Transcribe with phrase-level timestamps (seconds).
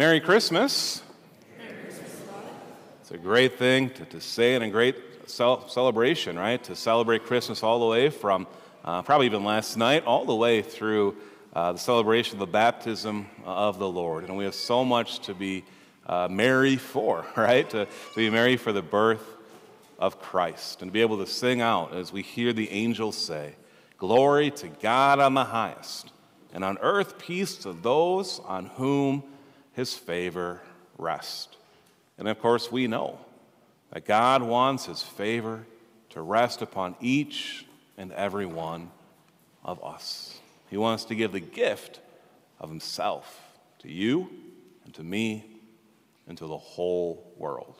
[0.00, 1.02] Merry Christmas.
[3.02, 6.64] It's a great thing to, to say and a great celebration, right?
[6.64, 8.46] To celebrate Christmas all the way from
[8.82, 11.16] uh, probably even last night, all the way through
[11.52, 14.24] uh, the celebration of the baptism of the Lord.
[14.24, 15.64] And we have so much to be
[16.06, 17.68] uh, merry for, right?
[17.68, 19.36] To, to be merry for the birth
[19.98, 23.52] of Christ and to be able to sing out as we hear the angels say,
[23.98, 26.10] Glory to God on the highest,
[26.54, 29.24] and on earth peace to those on whom
[29.72, 30.60] his favor
[30.98, 31.56] rest.
[32.18, 33.18] And of course, we know
[33.92, 35.64] that God wants his favor
[36.10, 37.66] to rest upon each
[37.96, 38.90] and every one
[39.64, 40.38] of us.
[40.68, 42.00] He wants to give the gift
[42.60, 43.40] of himself
[43.80, 44.30] to you
[44.84, 45.44] and to me
[46.28, 47.74] and to the whole world.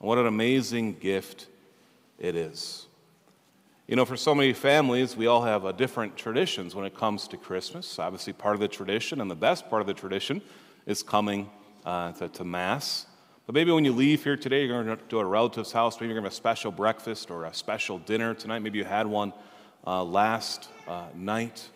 [0.00, 1.46] And what an amazing gift
[2.18, 2.86] it is.
[3.86, 7.38] You know, for so many families, we all have different traditions when it comes to
[7.38, 7.98] Christmas.
[7.98, 10.42] Obviously, part of the tradition and the best part of the tradition
[10.86, 11.50] is coming
[11.84, 13.06] uh, to, to Mass.
[13.46, 15.96] But maybe when you leave here today, you're going to a relative's house.
[15.96, 18.58] Maybe you're going to have a special breakfast or a special dinner tonight.
[18.58, 19.32] Maybe you had one
[19.86, 21.66] uh, last uh, night.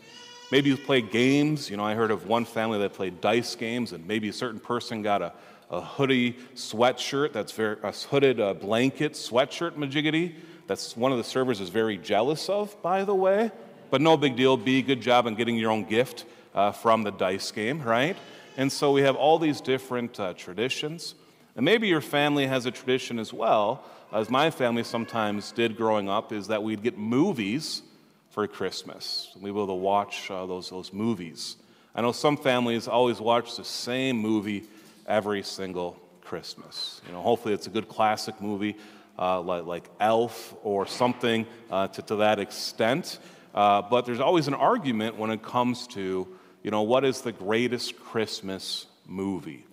[0.50, 1.70] Maybe you play games.
[1.70, 4.60] You know, I heard of one family that played dice games, and maybe a certain
[4.60, 5.32] person got a,
[5.70, 10.34] a hoodie sweatshirt that's very, a hooded uh, blanket sweatshirt majiggity.
[10.66, 13.50] That's one of the servers is very jealous of, by the way.
[13.88, 14.58] But no big deal.
[14.58, 18.16] Be good job on getting your own gift uh, from the dice game, right?
[18.56, 21.14] And so we have all these different uh, traditions.
[21.56, 26.08] And maybe your family has a tradition as well, as my family sometimes did growing
[26.08, 27.82] up, is that we'd get movies
[28.30, 29.30] for Christmas.
[29.40, 31.56] We will watch uh, those, those movies.
[31.94, 34.64] I know some families always watch the same movie
[35.06, 37.02] every single Christmas.
[37.06, 38.76] You know, hopefully it's a good classic movie
[39.18, 43.18] uh, like, like Elf or something uh, to, to that extent.
[43.54, 46.26] Uh, but there's always an argument when it comes to,
[46.62, 49.66] you know, what is the greatest Christmas movie?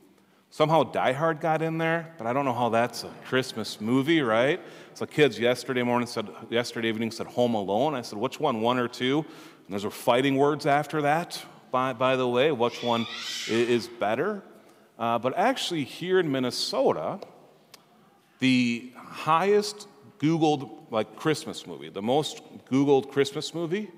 [0.51, 4.21] Somehow Die Hard got in there, but I don't know how that's a Christmas movie,
[4.21, 4.59] right?
[4.95, 7.93] So kids yesterday morning said, yesterday evening said Home Alone.
[7.93, 9.19] I said, which one, one or two?
[9.19, 13.05] And those were fighting words after that, by, by the way, which one
[13.47, 14.41] is better?
[14.97, 17.19] Uh, but actually, here in Minnesota,
[18.39, 19.87] the highest
[20.17, 23.89] Googled like Christmas movie, the most Googled Christmas movie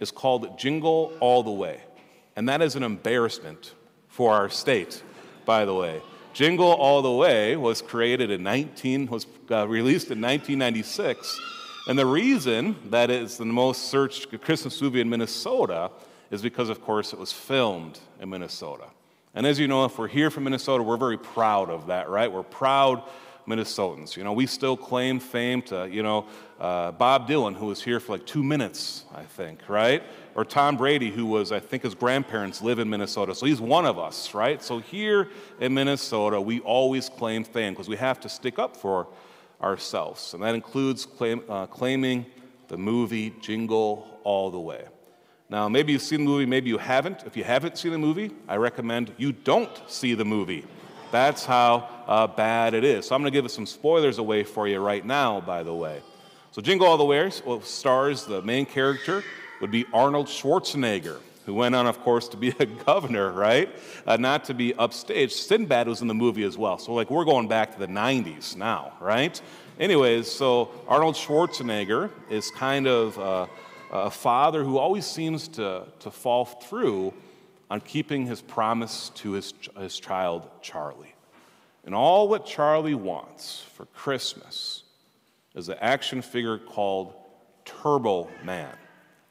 [0.00, 1.80] is called Jingle All the Way.
[2.40, 3.74] And that is an embarrassment
[4.08, 5.02] for our state
[5.44, 6.00] by the way.
[6.32, 11.38] Jingle All the Way was created in 19, was uh, released in 1996.
[11.86, 15.90] And the reason that it's the most searched Christmas movie in Minnesota
[16.30, 18.86] is because, of course, it was filmed in Minnesota.
[19.34, 22.32] And as you know, if we're here from Minnesota, we're very proud of that, right?
[22.32, 23.02] We're proud
[23.46, 24.16] Minnesotans.
[24.16, 26.26] You know, we still claim fame to, you know,
[26.58, 30.02] uh, Bob Dylan, who was here for like two minutes, I think, right?
[30.34, 33.34] or Tom Brady, who was, I think his grandparents live in Minnesota.
[33.34, 34.62] So he's one of us, right?
[34.62, 35.28] So here
[35.58, 39.08] in Minnesota, we always claim fame because we have to stick up for
[39.60, 40.34] ourselves.
[40.34, 42.26] And that includes claim, uh, claiming
[42.68, 44.84] the movie Jingle All the Way.
[45.48, 47.24] Now, maybe you've seen the movie, maybe you haven't.
[47.26, 50.64] If you haven't seen the movie, I recommend you don't see the movie.
[51.10, 53.06] That's how uh, bad it is.
[53.06, 56.00] So I'm going to give some spoilers away for you right now, by the way.
[56.52, 57.30] So Jingle All the Way
[57.62, 59.22] stars the main character,
[59.60, 63.68] would be Arnold Schwarzenegger, who went on, of course, to be a governor, right?
[64.06, 65.32] Uh, not to be upstaged.
[65.32, 66.78] Sinbad was in the movie as well.
[66.78, 69.40] So, like, we're going back to the 90s now, right?
[69.78, 73.46] Anyways, so Arnold Schwarzenegger is kind of uh,
[73.92, 77.14] a father who always seems to, to fall through
[77.70, 81.14] on keeping his promise to his, his child, Charlie.
[81.84, 84.82] And all what Charlie wants for Christmas
[85.54, 87.14] is an action figure called
[87.64, 88.74] Turbo Man.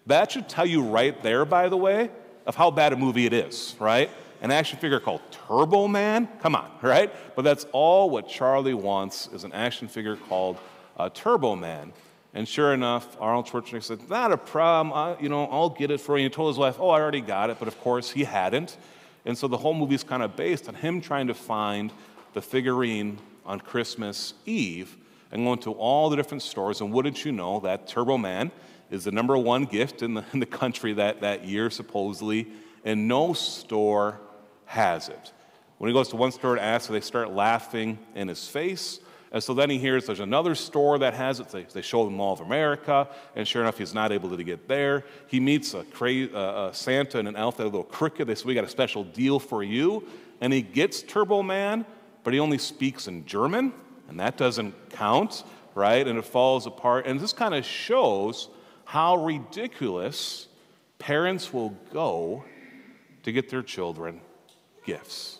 [0.07, 2.09] That should tell you right there, by the way,
[2.45, 4.09] of how bad a movie it is, right?
[4.41, 6.27] An action figure called Turbo Man?
[6.39, 7.13] Come on, right?
[7.35, 10.57] But that's all what Charlie wants is an action figure called
[10.97, 11.93] uh, Turbo Man.
[12.33, 14.93] And sure enough, Arnold Schwarzenegger said, Not a problem.
[14.93, 16.25] I, you know, I'll get it for you.
[16.25, 17.57] He told his wife, Oh, I already got it.
[17.59, 18.77] But of course, he hadn't.
[19.25, 21.91] And so the whole movie is kind of based on him trying to find
[22.33, 24.95] the figurine on Christmas Eve
[25.31, 26.81] and going to all the different stores.
[26.81, 28.51] And wouldn't you know that Turbo Man
[28.91, 32.47] is the number one gift in the, in the country that, that year, supposedly,
[32.85, 34.19] and no store
[34.65, 35.33] has it.
[35.79, 38.99] When he goes to one store and asks, they start laughing in his face.
[39.31, 41.49] And so then he hears there's another store that has it.
[41.49, 44.67] They, they show him Mall of America, and sure enough, he's not able to get
[44.67, 45.05] there.
[45.27, 48.27] He meets a, cra- uh, a Santa and an elf that are a little crooked.
[48.27, 50.07] They say, We got a special deal for you.
[50.41, 51.85] And he gets Turbo Man,
[52.23, 53.73] but he only speaks in German,
[54.07, 55.43] and that doesn't count,
[55.75, 56.07] right?
[56.07, 57.05] And it falls apart.
[57.05, 58.49] And this kind of shows
[58.85, 60.47] how ridiculous
[60.97, 62.43] parents will go
[63.23, 64.21] to get their children
[64.85, 65.39] gifts.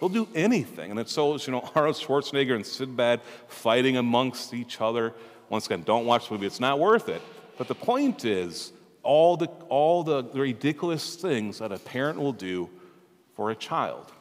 [0.00, 0.90] They'll do anything.
[0.90, 5.12] And it shows, you know, Arnold Schwarzenegger and Sinbad fighting amongst each other.
[5.50, 7.22] Once again, don't watch the movie, it's not worth it.
[7.58, 12.68] But the point is, all the, all the ridiculous things that a parent will do
[13.34, 14.12] for a child.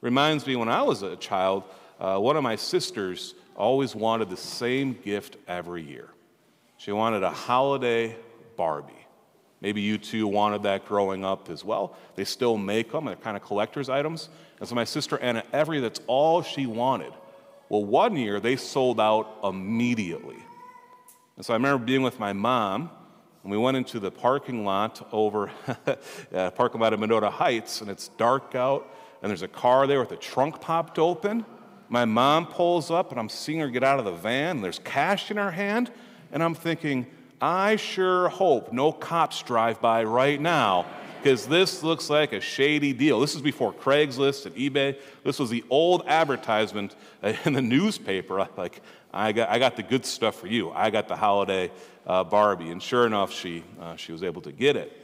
[0.00, 1.64] Reminds me when I was a child,
[1.98, 6.08] uh, one of my sisters always wanted the same gift every year.
[6.76, 8.16] She wanted a holiday
[8.56, 9.03] Barbie.
[9.64, 11.96] Maybe you two wanted that growing up as well.
[12.16, 14.28] They still make them, they're kind of collector's items.
[14.60, 17.14] And so my sister Anna every that's all she wanted.
[17.70, 20.36] Well, one year they sold out immediately.
[21.38, 22.90] And so I remember being with my mom,
[23.42, 25.50] and we went into the parking lot over,
[26.34, 29.98] uh, parking lot of Mendota Heights, and it's dark out, and there's a car there
[29.98, 31.42] with the trunk popped open.
[31.88, 34.80] My mom pulls up, and I'm seeing her get out of the van, and there's
[34.80, 35.90] cash in her hand,
[36.32, 37.06] and I'm thinking,
[37.44, 40.86] I sure hope no cops drive by right now
[41.18, 43.20] because this looks like a shady deal.
[43.20, 44.98] This is before Craigslist and eBay.
[45.24, 46.96] This was the old advertisement
[47.44, 48.48] in the newspaper.
[48.56, 48.80] Like,
[49.12, 50.70] I got, I got the good stuff for you.
[50.70, 51.70] I got the holiday
[52.06, 52.70] uh, Barbie.
[52.70, 54.98] And sure enough, she, uh, she was able to get it.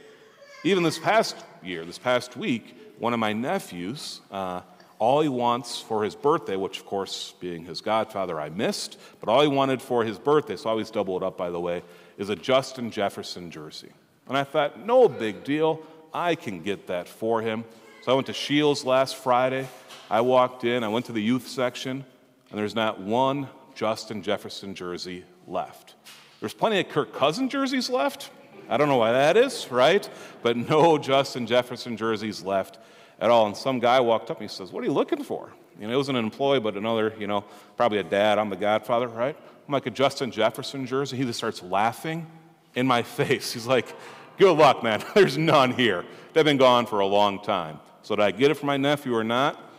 [0.63, 4.61] Even this past year, this past week, one of my nephews, uh,
[4.97, 9.29] all he wants for his birthday, which of course, being his godfather, I missed, but
[9.29, 11.81] all he wanted for his birthday, so I always double it up by the way,
[12.21, 13.89] is a Justin Jefferson jersey.
[14.27, 15.81] And I thought, no big deal,
[16.13, 17.65] I can get that for him.
[18.03, 19.67] So I went to Scheels last Friday.
[20.07, 22.05] I walked in, I went to the youth section,
[22.51, 25.95] and there's not one Justin Jefferson jersey left.
[26.39, 28.29] There's plenty of Kirk Cousin jerseys left.
[28.69, 30.07] I don't know why that is, right?
[30.43, 32.77] But no Justin Jefferson jerseys left
[33.19, 33.47] at all.
[33.47, 35.51] And some guy walked up and he says, What are you looking for?
[35.79, 37.45] You know, it wasn't an employee, but another, you know,
[37.77, 38.37] probably a dad.
[38.37, 39.35] I'm the godfather, right?
[39.67, 41.17] I'm like a Justin Jefferson jersey.
[41.17, 42.27] He just starts laughing
[42.75, 43.53] in my face.
[43.53, 43.95] He's like,
[44.37, 45.03] Good luck, man.
[45.13, 46.03] There's none here.
[46.33, 47.79] They've been gone for a long time.
[48.01, 49.71] So, did I get it for my nephew or not?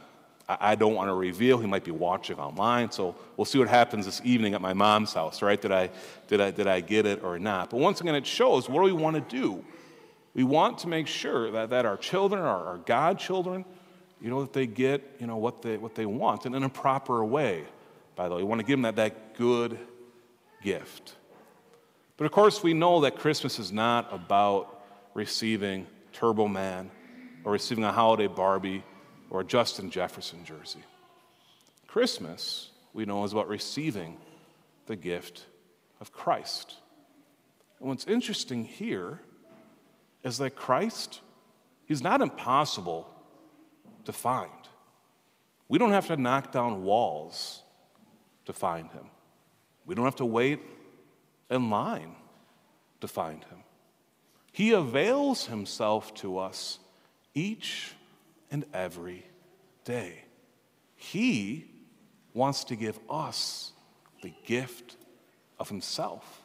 [0.48, 1.58] I don't want to reveal.
[1.58, 2.90] He might be watching online.
[2.90, 5.60] So we'll see what happens this evening at my mom's house, right?
[5.60, 5.90] Did I,
[6.26, 7.70] did I, did I get it or not?
[7.70, 9.64] But once again, it shows what do we want to do?
[10.34, 13.64] We want to make sure that, that our children, our, our godchildren,
[14.20, 16.68] you know, that they get, you know, what they, what they want and in a
[16.68, 17.64] proper way,
[18.16, 18.42] by the way.
[18.42, 19.78] We want to give them that, that good
[20.62, 21.16] gift.
[22.16, 24.82] But of course, we know that Christmas is not about
[25.14, 26.90] receiving Turbo Man
[27.44, 28.84] or receiving a holiday Barbie
[29.30, 30.82] or a Justin Jefferson jersey.
[31.86, 34.18] Christmas, we know, is about receiving
[34.86, 35.46] the gift
[36.00, 36.76] of Christ.
[37.80, 39.20] And what's interesting here
[40.22, 41.20] is that Christ,
[41.86, 43.08] he's not impossible
[44.04, 44.50] to find.
[45.68, 47.61] We don't have to knock down walls
[48.46, 49.06] to find him.
[49.86, 50.60] We don't have to wait
[51.50, 52.14] in line
[53.00, 53.58] to find him.
[54.52, 56.78] He avails himself to us
[57.34, 57.92] each
[58.50, 59.24] and every
[59.84, 60.24] day.
[60.94, 61.70] He
[62.34, 63.72] wants to give us
[64.22, 64.96] the gift
[65.58, 66.42] of himself.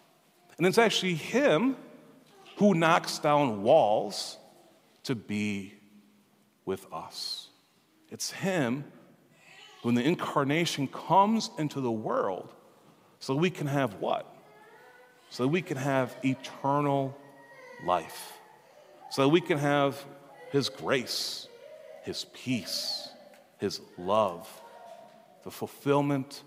[0.57, 1.75] And it's actually him
[2.57, 4.37] who knocks down walls
[5.03, 5.73] to be
[6.65, 7.49] with us.
[8.09, 8.83] It's him
[9.81, 12.53] who in the incarnation comes into the world
[13.19, 14.25] so we can have what?
[15.29, 17.17] So we can have eternal
[17.85, 18.33] life.
[19.11, 20.03] So we can have
[20.51, 21.47] his grace
[22.07, 23.09] his peace,
[23.57, 24.49] His love,
[25.43, 26.41] the fulfillment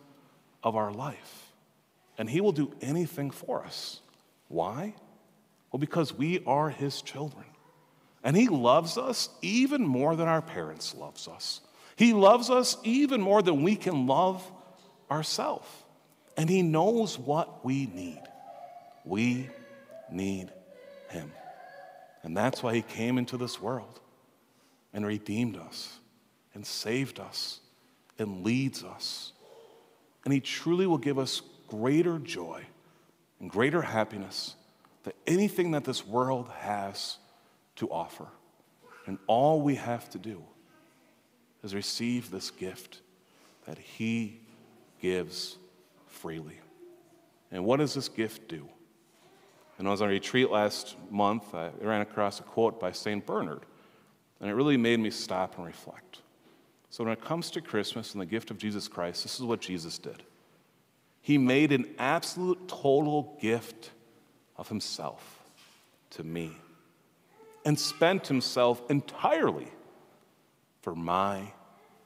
[0.65, 1.53] of our life.
[2.17, 4.01] And He will do anything for us.
[4.49, 4.95] Why?
[5.71, 7.45] Well, because we are His children.
[8.25, 11.61] And He loves us even more than our parents loves us.
[12.01, 14.43] He loves us even more than we can love
[15.11, 15.69] ourselves.
[16.35, 18.23] And He knows what we need.
[19.05, 19.51] We
[20.11, 20.51] need
[21.11, 21.31] Him.
[22.23, 24.01] And that's why He came into this world
[24.95, 25.99] and redeemed us
[26.55, 27.61] and saved us
[28.19, 29.33] and leads us.
[30.25, 32.65] And He truly will give us greater joy
[33.41, 34.55] and greater happiness
[35.03, 37.19] than anything that this world has
[37.77, 38.29] to offer.
[39.05, 40.43] And all we have to do
[41.63, 43.01] is receive this gift
[43.67, 44.41] that He
[45.01, 45.57] gives
[46.09, 46.59] freely.
[47.51, 48.69] And what does this gift do?
[49.79, 51.55] And I was on a retreat last month.
[51.55, 53.25] I ran across a quote by St.
[53.25, 53.63] Bernard.
[54.41, 56.21] And it really made me stop and reflect.
[56.91, 59.61] So, when it comes to Christmas and the gift of Jesus Christ, this is what
[59.61, 60.23] Jesus did.
[61.23, 63.91] He made an absolute total gift
[64.57, 65.41] of himself
[66.11, 66.53] to me
[67.65, 69.69] and spent himself entirely
[70.81, 71.53] for my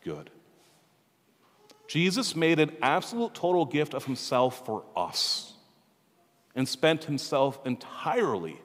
[0.02, 0.31] good.
[1.87, 5.52] Jesus made an absolute total gift of himself for us
[6.54, 8.61] and spent himself entirely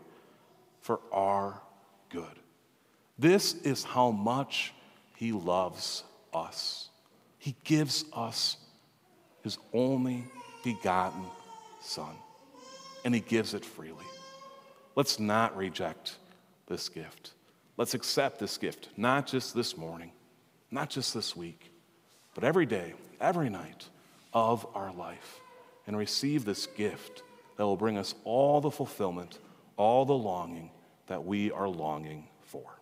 [0.82, 1.62] for our
[2.10, 2.24] good.
[3.18, 4.74] This is how much
[5.16, 6.89] he loves us.
[7.38, 8.58] He gives us
[9.44, 10.25] his only
[10.63, 11.25] begotten
[11.82, 12.16] Son,
[13.06, 14.06] and he gives it freely.
[14.96, 16.18] Let's not reject
[16.68, 17.32] this gift.
[17.80, 20.12] Let's accept this gift, not just this morning,
[20.70, 21.72] not just this week,
[22.36, 23.88] but every day, every night
[24.34, 25.40] of our life,
[25.88, 27.24] and receive this gift
[27.56, 29.40] that will bring us all the fulfillment,
[29.78, 30.72] all the longing
[31.08, 32.79] that we are longing for.